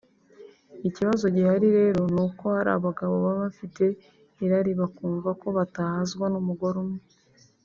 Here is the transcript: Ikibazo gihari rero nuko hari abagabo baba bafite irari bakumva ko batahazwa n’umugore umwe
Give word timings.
Ikibazo 0.87 1.25
gihari 1.35 1.67
rero 1.77 2.01
nuko 2.13 2.43
hari 2.55 2.69
abagabo 2.77 3.13
baba 3.23 3.41
bafite 3.45 3.85
irari 4.43 4.71
bakumva 4.79 5.29
ko 5.41 5.47
batahazwa 5.57 6.25
n’umugore 6.33 6.77
umwe 6.83 7.01